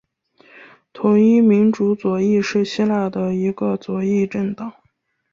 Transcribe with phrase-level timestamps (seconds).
[0.93, 4.73] 统一民主左翼是希腊的一个左翼政党。